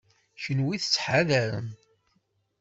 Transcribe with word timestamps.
Kenwi 0.43 0.77
tettḥadarem. 0.81 1.67